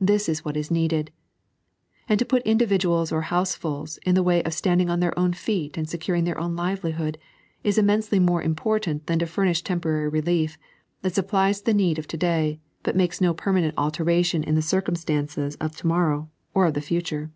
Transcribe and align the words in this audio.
This 0.00 0.30
is 0.30 0.46
what 0.46 0.56
is 0.56 0.70
needed; 0.70 1.10
and 2.08 2.18
to 2.18 2.24
put 2.24 2.40
individuals 2.46 3.12
or 3.12 3.24
housefuls 3.24 3.98
in 4.06 4.14
the 4.14 4.22
way 4.22 4.42
of 4.44 4.54
standing 4.54 4.88
upon 4.88 5.00
their 5.00 5.18
own 5.18 5.34
feet 5.34 5.76
and 5.76 5.86
securing 5.86 6.24
their 6.24 6.40
own 6.40 6.56
livelihood, 6.56 7.18
is 7.62 7.76
immensely 7.76 8.18
more 8.18 8.40
important 8.42 9.06
than 9.08 9.18
to 9.18 9.26
furnish 9.26 9.60
temporary 9.60 10.08
relief, 10.08 10.56
that 11.02 11.14
supplies 11.14 11.60
the 11.60 11.74
need 11.74 11.98
of 11.98 12.08
to 12.08 12.16
day, 12.16 12.60
but 12.82 12.96
makes 12.96 13.20
no 13.20 13.34
permanent 13.34 13.74
alteration 13.76 14.42
in 14.42 14.54
the 14.54 14.62
circumstances 14.62 15.54
of 15.56 15.76
to 15.76 15.86
morrow 15.86 16.30
or 16.54 16.64
of 16.64 16.72
the 16.72 16.80
future. 16.80 17.30